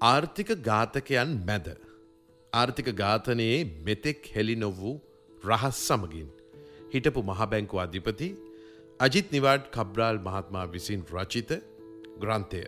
ආර්ථික 0.00 0.50
ඝාතකයන් 0.66 1.30
මැද. 1.46 1.68
ආර්ථික 2.52 2.88
ඝාතනයේ 3.00 3.56
මෙතෙක් 3.86 4.28
හෙළි 4.34 4.56
නොවූ 4.56 5.00
රහස් 5.44 5.78
සමගින්. 5.88 6.28
හිටපු 6.92 7.22
මහබැංකු 7.30 7.80
අධිපති 7.84 8.28
අජිත් 9.00 9.32
නිවාඩ් 9.32 9.64
කබ්‍රාල් 9.76 10.20
මහත්මා 10.26 10.70
විසින් 10.74 11.02
රචිත 11.14 11.50
ග්‍රන්ථය. 12.22 12.62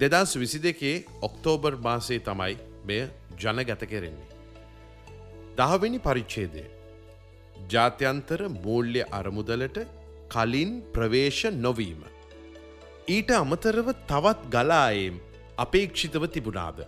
දෙදස් 0.00 0.36
විසි 0.42 0.62
දෙකේ 0.66 0.94
ඔක්තෝබර් 1.22 1.74
මාසේ 1.88 2.20
තමයි 2.28 2.54
මෙය 2.86 3.02
ජනගත 3.40 3.82
කෙරෙන්නේ. 3.94 4.30
දහවෙනි 5.58 6.04
පරිච්චේදය 6.06 6.68
ජාත්‍යන්තර 7.72 8.40
මූල්්‍ය 8.64 9.02
අරමුදලට 9.20 9.84
කලින් 10.28 10.70
ප්‍රවේශ 10.94 11.44
නොවීම. 11.64 12.00
ඊට 13.08 13.30
අමතරව 13.42 13.86
තවත් 14.10 14.40
ගලායම් 14.54 15.16
අපේක්ෂිතව 15.62 16.26
තිබුණාද. 16.28 16.78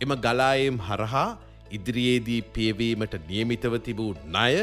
එම 0.00 0.12
ගලායම් 0.18 0.78
හරහා 0.80 1.26
ඉදිරියේදී 1.70 2.40
පියවීමට 2.50 3.14
නියමිතව 3.28 3.76
තිබූ 3.80 4.10
ණය 4.28 4.54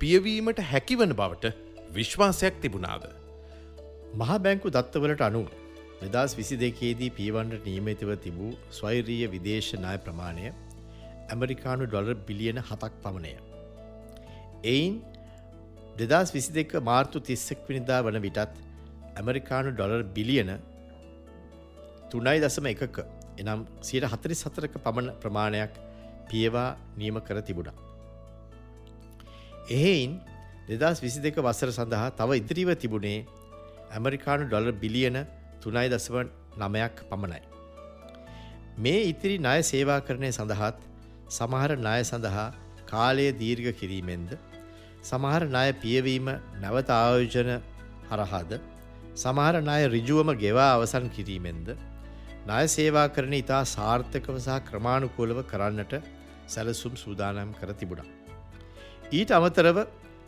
පියවීමට 0.00 0.60
හැකිවන 0.70 1.12
බවට 1.14 1.52
විශ්වාසයක් 1.90 2.54
තිබුණාද. 2.60 3.04
මහා 4.14 4.38
බැංකු 4.38 4.68
දත්තවලට 4.70 5.22
අනුව 5.22 5.46
දෙදස් 6.04 6.36
විසි 6.36 6.56
දෙකේදී 6.56 7.10
පීවන්ට 7.10 7.66
නියමිතව 7.66 8.10
තිබූ 8.16 8.50
ස්වෛරීය 8.72 9.28
විදේශ 9.28 9.70
නාය 9.76 9.98
ප්‍රමාණය 9.98 10.50
ඇමරිකානු 11.28 11.86
ඩොලර් 11.86 12.18
බිලියන 12.28 12.58
හතක් 12.60 12.92
පමණය. 13.02 13.34
එයින් 14.64 14.94
දෙදස් 16.00 16.34
විසි 16.34 16.52
දෙක 16.52 16.74
මාර්තු 16.82 17.20
තිස්සෙක් 17.20 17.62
විනිදා 17.68 18.02
වන 18.02 18.20
විටත් 18.20 18.60
ඇමරිකානු 19.16 19.70
ඩොලර් 19.72 20.02
බිලියන 20.14 20.52
තුනයි 22.12 22.38
දසම 22.38 22.66
එකක 22.68 22.98
එනම් 23.38 23.60
සියට 23.80 24.06
හතරි 24.06 24.34
සතරක 24.36 24.74
පමණ 24.78 25.14
ප්‍රමාණයක් 25.20 25.72
පියවා 26.28 26.76
නියම 26.96 27.16
කර 27.20 27.40
තිබුණා. 27.42 27.74
එහෙයින් 29.70 30.20
දෙදස් 30.70 31.00
විසි 31.00 31.20
දෙක 31.20 31.36
වසර 31.38 31.70
සඳහා 31.70 32.10
තව 32.12 32.38
ඉදිරිව 32.40 32.70
තිබුණේ 32.76 33.26
ඇමරිකානු 33.90 34.44
ඩොලර් 34.46 34.74
බිලියන 34.74 35.16
තුනයි 35.62 35.88
දසව 35.88 36.16
නමයක් 36.58 36.96
පමණයි. 37.10 37.42
මේ 38.76 39.00
ඉතිරි 39.04 39.36
ණය 39.38 39.60
සේවා 39.62 40.00
කරණය 40.00 40.30
සඳහාත් 40.30 40.78
සමහර 41.30 41.76
ණය 41.78 42.00
සඳහා 42.04 42.48
කාලය 42.86 43.26
දීර්ඝ 43.34 43.70
කිරීමෙන්ද 43.80 44.36
සමහර 45.02 45.42
ණය 45.46 45.68
පියවීම 45.82 46.28
නැවත 46.60 46.90
ආයෝජන 46.90 47.50
හරහාද 48.10 48.52
සමහර 49.14 49.54
ණය 49.60 49.80
රිජුවම 49.94 50.30
ගෙවා 50.36 50.68
අවසන් 50.74 51.08
කිරීමෙන්ද 51.08 51.68
ණය 52.46 52.64
සේවා 52.68 53.06
කරන 53.14 53.34
ඉතා 53.38 53.62
සාර්ථකව 53.72 54.36
සහ 54.38 54.58
ක්‍රමාණුකූලව 54.68 55.38
කරන්නට 55.50 55.92
සැලසුම් 56.46 56.94
සූදානම් 56.96 57.50
කර 57.58 57.70
තිබුණා. 57.80 58.08
ඊට 59.12 59.30
අමතරව 59.38 59.78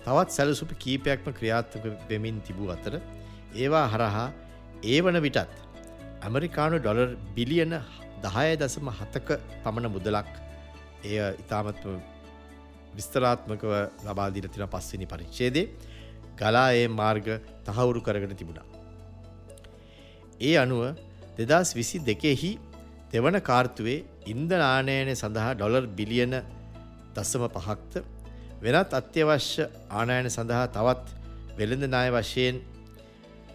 තවත් 0.05 0.31
සැලසුප 0.37 0.73
කීපයක්ම 0.83 1.29
ක්‍රියාත්මක 1.39 1.85
වෙමින් 2.11 2.37
තිබූ 2.47 2.69
අතර 2.75 2.95
ඒවා 3.55 3.87
හරහා 3.93 4.27
ඒ 4.85 4.99
වන 5.05 5.19
විටත් 5.27 5.55
ඇමරිකානු 6.23 6.79
ඩොලර් 6.81 7.11
බිලියන 7.37 7.75
දහය 8.25 8.51
දසම 8.61 8.91
හතක 8.99 9.39
පමණ 9.65 9.95
මුදලක් 9.95 10.31
එය 11.05 11.17
ඉතාමත්ම 11.43 11.97
විස්තරාත්මකව 12.99 13.73
ලබාදීල 14.07 14.47
තින 14.49 14.67
පස්සිනි 14.75 15.11
පරිච්චේදේ 15.13 15.67
ගලා 16.41 16.69
ඒ 16.75 16.87
මාර්ග 17.01 17.27
තහවුරු 17.67 18.01
කරගෙන 18.07 18.37
තිබුණා. 18.41 18.67
ඒ 20.41 20.55
අනුව 20.63 20.83
දෙදස් 21.39 21.75
විසි 21.75 21.99
දෙකෙහි 22.01 22.53
දෙවන 23.13 23.37
කාර්තුවේ 23.41 24.05
ඉන්ද 24.27 24.51
නානයනය 24.55 25.15
සඳහා 25.15 25.55
ඩොලර් 25.55 25.87
බිලියන 25.99 26.35
දස්සම 27.15 27.45
පහක්ත 27.49 27.95
වෙනත් 28.63 28.93
අත්‍යවශ්‍ය 28.93 29.65
ආනයන 29.93 30.29
සඳහා 30.29 30.67
තවත් 30.77 31.07
වෙළඳ 31.59 31.85
නාය 31.87 32.09
වශයෙන් 32.11 32.57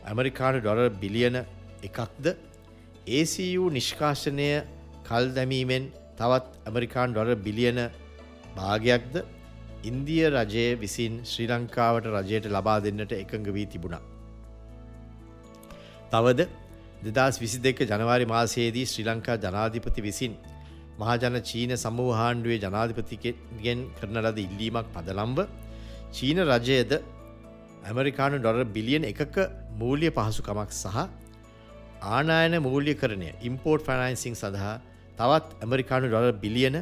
ඇමරිකානු 0.06 0.60
ඩොලර් 0.62 0.90
බිලියන 1.02 1.38
එකක්ද 1.84 2.26
ACU 3.12 3.64
නිෂ්කාශනය 3.78 4.50
කල් 5.08 5.26
දැමීමෙන් 5.36 5.84
තවත් 6.20 6.48
ඇමරිකාන් 6.68 7.10
ඩොලර් 7.12 7.36
බිලියන 7.48 7.80
භාගයක්ද 8.56 9.16
ඉන්දිය 9.84 10.24
රජය 10.30 10.66
විසින් 10.76 11.14
ශ්‍රී 11.24 11.50
ලංකාවට 11.50 12.08
රජයට 12.16 12.48
ලබා 12.56 12.80
දෙන්නට 12.86 13.12
එකඟ 13.14 13.48
වී 13.56 13.68
තිබුණා. 13.74 14.04
තවද 16.12 16.40
දෙදස් 17.02 17.40
විසි 17.40 17.60
දෙක 17.60 17.80
ජනවාරි 17.82 18.26
මාසයේදී 18.26 18.86
ශ්‍රී 18.86 19.06
ලංකා 19.06 19.38
ජනාධිපති 19.38 20.02
විසින් 20.02 20.34
මහජන 21.00 21.36
චීන 21.44 21.72
සමූහාණ්ඩුවේ 21.78 22.60
ජනාධිපතිගෙන් 22.60 23.80
කරන 23.98 24.18
ලද 24.22 24.38
ඉල්ලීමක් 24.40 24.88
පදලම්බ 24.92 25.40
චීන 26.12 26.40
රජයද 26.46 26.92
ඇමරිකානු 27.84 28.38
ඩොර් 28.40 28.66
බිලියන් 28.68 29.04
එකක 29.06 29.36
මූල්‍ය 29.76 30.12
පහසුකමක් 30.12 30.72
සහ 30.74 30.98
ආනායන 32.10 32.56
මූල්‍ය 32.60 32.94
කරණය 32.96 33.32
ඉම්පෝර්ට් 33.42 33.86
ෆනයින්සිං 33.86 34.36
සඳහා 34.36 34.76
තවත් 35.18 35.48
ඇමරිකානු 35.60 36.08
ඩොලර් 36.08 36.36
බිලියන 36.36 36.78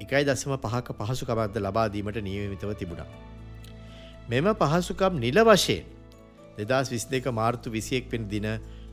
එකයි 0.00 0.24
දසම 0.24 0.56
පහක 0.56 0.96
පහසුකමක්ද 0.98 1.56
ලබාදීමට 1.58 2.18
නියමිතව 2.20 2.72
තිබුණා. 2.74 3.08
මෙම 4.28 4.48
පහසුකම් 4.54 5.12
නිල 5.18 5.38
වශයෙන් 5.44 5.84
දෙදස් 6.58 6.88
විස් 6.88 7.04
දෙක 7.06 7.26
මාර්තු 7.32 7.70
විසියෙක් 7.70 8.10
පෙන් 8.10 8.28
දින 8.28 8.46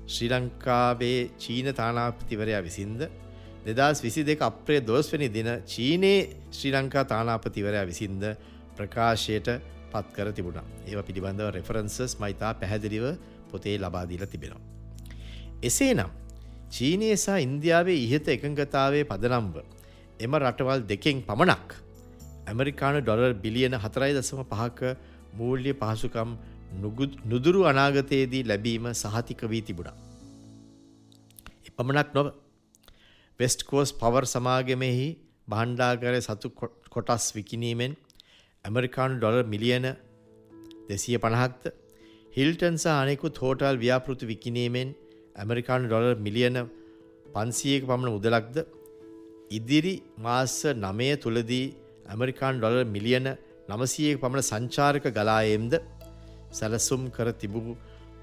ශ්‍රී 0.07 0.29
ලංකාවේ 0.31 1.19
චීන 1.37 1.67
තානාපතිවරයා 1.73 2.61
විසින්ද 2.61 3.01
දෙදස් 3.67 3.99
විසි 3.99 4.23
දෙක 4.23 4.41
අප්‍රේ 4.41 4.81
දෝස්වනි 4.81 5.29
දින 5.29 5.49
චීනයේ 5.65 6.19
ශ්‍රී 6.51 6.73
ලංකා 6.73 7.05
තානාපතිවරයා 7.05 7.85
විසින්ද 7.85 8.23
ප්‍රකාශයට 8.77 9.49
පත් 9.91 10.05
කර 10.15 10.29
තිබුණා 10.31 10.65
ඒව 10.85 10.99
පිළිබඳව 11.07 11.49
රෙෆරන්සස් 11.51 12.19
මයිතා 12.19 12.53
පැහැදිලිව 12.55 13.05
පොතේ 13.51 13.77
ලබාදීල 13.77 14.25
තිබෙනවා. 14.25 14.61
එසේ 15.61 15.93
නම් 15.93 16.11
චීනය 16.69 17.09
සහ 17.15 17.41
ඉන්දියාවේ 17.41 17.99
ඉහත 18.05 18.27
එකඟතාවේ 18.27 19.03
පදනම්ව 19.05 19.55
එම 20.19 20.33
රටවල් 20.35 20.81
දෙකෙන් 20.85 21.17
පමණක් 21.23 21.69
ඇමරිකානු 22.45 23.01
ඩොලර් 23.01 23.33
බිලියන 23.35 23.75
හතරයි 23.75 24.13
දසම 24.13 24.41
පහක 24.45 24.95
මූල්්‍ය 25.33 25.71
පහසුකම් 25.73 26.29
නුදුරු 27.25 27.61
අනාගතයේදී 27.63 28.43
ලැබීම 28.43 28.85
සහතික 28.93 29.41
වී 29.51 29.61
තිබුණා. 29.61 29.95
එපමණක් 31.69 32.09
නොව 32.13 32.27
වෙස්ට්කෝස් 33.39 33.89
පවර් 33.93 34.25
සමාගමෙහි 34.25 35.07
බහන්්ඩාගරය 35.47 36.19
සතු 36.21 36.47
කොටස් 36.93 37.25
විකිනීමෙන් 37.35 37.91
ඇමරිකානු 38.65 39.15
ඩොලර් 39.17 39.43
මිලියන 39.45 39.85
දෙසිය 40.89 41.17
පණහක්ද 41.17 41.65
හිල්ටන්ස 42.33 42.85
අනෙකුත් 42.93 43.35
හෝටල් 43.37 43.77
ව්‍යාපෘති 43.77 44.29
විකිනීමෙන් 44.31 44.89
ඇමරිකානු 45.35 45.85
ඩොලර් 45.87 46.15
මිලියන 46.19 46.57
පන්සියක 47.35 47.83
පමණ 47.89 48.15
මුදලක්ද 48.15 48.57
ඉදිරි 49.51 49.95
මාස 50.17 50.55
නමය 50.75 51.09
තුළදී 51.17 51.65
ඇමරිකාන් 52.05 52.59
ඩොලර් 52.59 52.85
මිලියන 52.87 53.27
නමසයක 53.69 54.17
පමණ 54.21 54.43
සංචාරක 54.43 55.05
ගලායම්ද 55.09 55.73
සැලසුම් 56.57 57.03
කර 57.15 57.27
තිබූ 57.41 57.77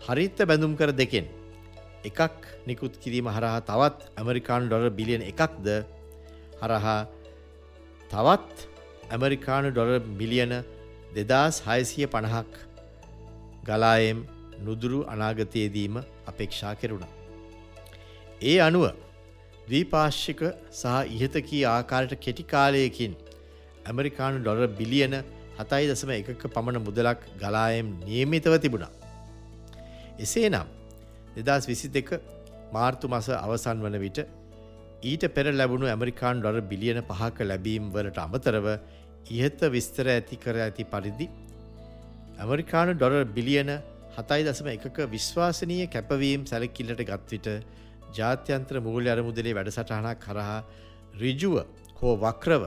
හරිත්ත 0.07 0.39
බැඳුම් 0.49 0.75
කර 0.81 0.91
දෙකෙන් 1.01 1.27
එකක් 2.05 2.39
නිකුත් 2.67 2.95
කිරීම 3.03 3.27
හරහා 3.37 3.61
තවත් 3.71 3.99
ඇමරිකානු 4.19 4.65
ඩොලර් 4.69 4.91
බිලියන 4.99 5.23
එකක්ද 5.33 5.67
හරහා 6.63 7.01
තවත් 8.11 8.55
ඇමරිකානු 9.11 9.69
ඩොලර් 9.71 10.01
මිලියන 10.21 10.53
දෙදස් 11.15 11.57
හයසිය 11.67 12.07
පණහක් 12.07 12.53
ගලායම් 13.67 14.19
නුදුරු 14.67 14.99
අනාගතයේදීම 15.13 15.97
අපේක්ෂා 16.31 16.75
කෙරුණ. 16.75 17.05
ඒ 18.43 18.57
අනුව 18.69 18.85
ද්වීපාශ්ෂික 19.67 20.41
සහ 20.73 20.95
ඉහතකී 21.17 21.63
ආකාරයට 21.67 22.23
කෙටිකාලයකින් 22.25 23.13
ඇමරිකානු 23.89 24.39
ඩොලර් 24.41 24.69
බිලියන 24.81 25.15
හතයි 25.63 25.89
දසම 25.89 26.13
එකක 26.13 26.45
පමණ 26.49 26.85
මුදලක් 26.85 27.27
ගලායම් 27.39 27.89
නියමිතව 28.03 28.55
තිබුණා. 28.59 28.93
එසේ 30.19 30.49
නම් 30.49 30.69
දෙදස් 31.39 31.67
විසි 31.67 31.89
දෙක 31.89 32.11
මාර්තු 32.73 33.09
මස 33.09 33.29
අවසන් 33.37 33.85
වන 33.85 33.99
විට 33.99 34.19
ඊට 35.03 35.25
පෙර 35.35 35.47
ලැබුණු 35.53 35.87
ඇමරිකාන් 35.87 36.41
ඩොර 36.41 36.61
බිලියන 36.65 37.01
පහක 37.03 37.37
ලැබීම් 37.45 37.89
වලට 37.91 38.19
අමතරව 38.19 38.67
ඉහත 39.31 39.61
විස්තර 39.69 40.07
ඇති 40.09 40.37
කර 40.37 40.57
ඇති 40.59 40.85
පරිදි 40.87 41.27
ඇමරිකානු 42.39 42.95
ඩොරර් 42.95 43.25
බිලියන 43.37 43.71
හතයි 44.17 44.43
දසම 44.45 44.69
එකක 44.69 44.99
විශ්වාසනීය 45.09 45.87
කැපවීම් 45.89 46.47
සැලකිල්ලට 46.47 47.03
ගත්විට 47.05 47.49
ජාත්‍යන්ත්‍ර 48.13 48.81
මූල්‍ය 48.81 49.09
අරමුදලේ 49.09 49.55
වැඩසටහනක් 49.55 50.19
කරහා 50.19 50.61
රිජුව 51.17 51.57
හෝ 52.01 52.15
වක්‍රව 52.17 52.65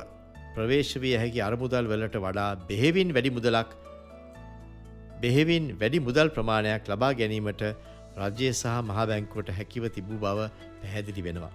ප්‍රවේශවී 0.56 1.16
හැකි 1.22 1.40
අරමුදල් 1.48 1.90
වලට 1.92 2.18
වඩා 2.26 2.52
බෙහෙවින් 2.70 3.10
වැඩි 3.16 3.32
මුදලක් 3.38 3.72
බෙහෙවින් 5.22 5.66
වැඩි 5.82 6.00
මුදල් 6.00 6.30
ප්‍රමාණයක් 6.30 6.90
ලබා 6.92 7.12
ගැනීමට 7.20 7.64
රජය 8.18 8.50
සහ 8.52 8.76
මහබැංකුවට 8.90 9.50
හැකිව 9.58 9.88
තිබූ 9.96 10.18
බව 10.18 10.50
පැහැදිලි 10.82 11.26
වෙනවා. 11.28 11.54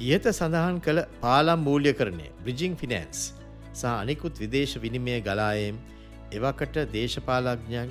ඉහත 0.00 0.26
සඳහන් 0.30 0.78
කළ 0.80 1.00
පාලම් 1.22 1.60
මූල්‍ය 1.68 1.92
කරණය 1.92 2.28
බ්‍රිජිං 2.44 2.76
ෆිනන්ස් 2.76 3.20
සහ 3.72 3.84
අනිකුත් 3.92 4.34
විදේශ 4.36 4.76
විනිමය 4.84 5.16
ගලායම් 5.20 5.76
එවකට 6.32 6.76
දේශපාලඥයන් 6.94 7.90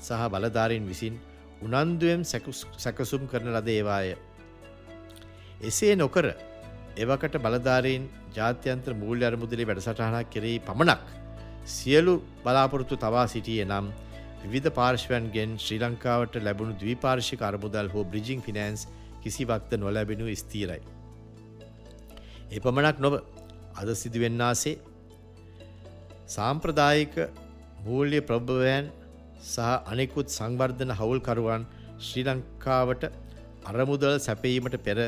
සහ 0.00 0.22
බලධාරීන් 0.34 0.86
විසින් 0.86 1.14
උනන්දුවෙන් 1.62 2.22
සැකසුම් 2.78 3.22
කරන 3.30 3.48
ලද 3.56 3.68
ඒවාය. 3.70 4.16
එසේ 5.62 5.94
නොකර 5.96 6.26
එවකට 6.96 7.36
බලධාරීන් 7.38 8.04
ජාත්‍යන්ත්‍ර 8.34 8.92
මූල්‍ය 8.94 9.24
අරමුදලේ 9.24 9.66
වැඩසටහනක් 9.66 10.30
කෙරෙහි 10.30 10.58
පමණක් 10.60 11.04
සියලු 11.66 12.14
බලාපොරොත්තු 12.44 12.96
තවා 12.96 13.26
සිටිය 13.26 13.64
නම් 13.64 13.86
විධ 14.44 14.70
පාර්ශ්වයන්ගෙන් 14.70 15.50
ශ්‍රී 15.58 15.80
ලංකාවට 15.80 16.36
ලැබුණු 16.38 16.74
දවිපාර්ශික 16.74 17.42
අරමුදල් 17.42 17.88
හෝ 17.88 18.04
බ්‍රිජිං 18.04 18.40
ෆිනන්ස් 18.40 18.86
කිසිවක්ත 19.22 19.72
නොලැබෙනු 19.74 20.26
ස්තීරයි. 20.36 20.82
එපමණක් 22.50 22.98
නොව 23.00 23.14
අද 23.74 23.88
සිදුවෙන්නාසේ 23.94 24.76
සාම්ප්‍රදායික 26.28 27.14
මූල්‍ය 27.86 28.20
ප්‍රභවයන් 28.22 28.86
සහ 29.44 29.58
අනෙකුත් 29.92 30.28
සංවර්ධන 30.28 30.92
හවුල්කරුවන් 30.98 31.62
ශ්‍රී 32.00 32.26
ලංකාවට 32.26 33.04
අරමුදල් 33.70 34.16
සැපීමට 34.18 34.76
පෙර 34.86 34.98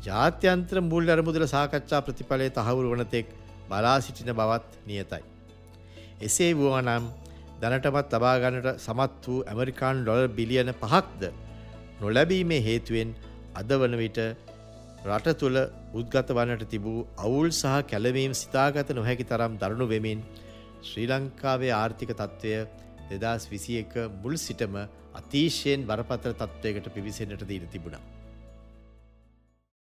ජාත්‍යන්ත්‍ර 0.00 0.80
මුල් 0.82 1.08
අරමුදල 1.08 1.44
සාකච්ඡා 1.46 2.00
ප්‍රතිඵලය 2.00 2.48
තහවුරු 2.50 2.92
වනතෙක් 2.92 3.26
බලා 3.68 3.96
සිටින 4.00 4.30
බවත් 4.32 4.70
නියතයි. 4.86 5.22
එසේ 6.20 6.52
වුවනම් 6.54 7.04
දැනටමත් 7.60 8.12
ලබාගන්නට 8.14 8.68
සමත් 8.76 9.22
වූ 9.24 9.38
ඇමරිකාන් 9.44 10.02
ඩොල 10.02 10.28
බිලියන 10.30 10.70
පහක්ද 10.74 11.22
නොලැබීමේ 12.00 12.60
හේතුවෙන් 12.60 13.10
අද 13.54 13.70
වන 13.74 13.96
විට 13.96 14.20
රට 15.06 15.34
තුළ 15.40 15.58
උද්ගත 15.94 16.30
වන්නට 16.30 16.68
තිබූ 16.68 17.06
අවුල් 17.18 17.50
සහ 17.52 17.74
කැලවීම් 17.84 18.34
සිතාගත 18.34 18.92
නොහැකි 18.92 19.24
තරම් 19.24 19.56
දරුණු 19.56 19.86
වෙමින් 19.86 20.22
ශ්‍රී 20.82 21.08
ලංකාවේ 21.08 21.72
ආර්ථික 21.72 22.12
තත්ත්වය 22.12 22.54
දෙදස් 23.12 23.48
විසි 23.48 23.80
එක 23.82 23.94
මුල් 24.22 24.36
සිටම 24.38 24.78
අතිශයෙන් 25.14 25.86
බරපතර 25.86 26.32
තත්ත්වයකට 26.34 26.94
පිවිසෙන්න්නට 26.94 27.44
දීර 27.44 27.66
තිබුණා. 27.66 28.17